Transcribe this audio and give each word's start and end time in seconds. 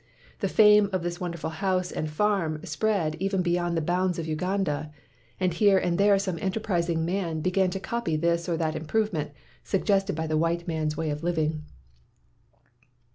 The 0.39 0.47
fame 0.49 0.89
of 0.93 1.03
this 1.03 1.19
wonderful 1.19 1.51
house 1.51 1.91
and 1.91 2.09
farm 2.09 2.59
spread 2.63 3.17
even 3.19 3.43
be 3.43 3.51
yond 3.51 3.77
the 3.77 3.81
bounds 3.83 4.17
of 4.17 4.25
Uganda, 4.25 4.91
and 5.39 5.53
here 5.53 5.77
and 5.77 5.99
there 5.99 6.17
some 6.17 6.39
enterprising 6.41 7.05
man 7.05 7.41
began 7.41 7.69
to 7.69 7.79
copy 7.79 8.15
this 8.15 8.49
or 8.49 8.57
that 8.57 8.75
improvement 8.75 9.29
suggested 9.63 10.15
by 10.15 10.25
the 10.25 10.39
white 10.39 10.67
man's 10.67 10.97
way 10.97 11.11
of 11.11 11.21
living. 11.21 11.65